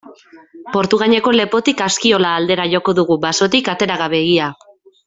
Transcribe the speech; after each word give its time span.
Portugaineko 0.75 1.33
lepotik 1.35 1.85
Askiola 1.89 2.33
aldera 2.39 2.67
joko 2.73 2.99
dugu, 3.03 3.21
basotik 3.29 3.75
atera 3.77 4.01
gabe 4.07 4.27
ia. 4.35 4.55